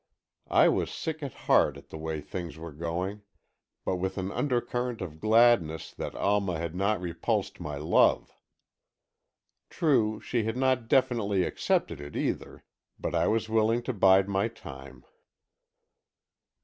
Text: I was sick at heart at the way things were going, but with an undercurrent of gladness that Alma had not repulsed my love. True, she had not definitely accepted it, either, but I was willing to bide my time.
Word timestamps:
I 0.49 0.67
was 0.67 0.89
sick 0.89 1.21
at 1.21 1.35
heart 1.45 1.77
at 1.77 1.91
the 1.91 1.97
way 1.99 2.21
things 2.21 2.57
were 2.57 2.71
going, 2.71 3.21
but 3.85 3.97
with 3.97 4.17
an 4.17 4.31
undercurrent 4.31 4.99
of 4.99 5.19
gladness 5.19 5.91
that 5.93 6.15
Alma 6.15 6.57
had 6.57 6.73
not 6.73 6.99
repulsed 6.99 7.59
my 7.59 7.75
love. 7.77 8.31
True, 9.69 10.19
she 10.19 10.41
had 10.43 10.57
not 10.57 10.87
definitely 10.87 11.43
accepted 11.43 12.01
it, 12.01 12.15
either, 12.15 12.63
but 12.99 13.13
I 13.13 13.27
was 13.27 13.47
willing 13.47 13.83
to 13.83 13.93
bide 13.93 14.27
my 14.27 14.47
time. 14.47 15.05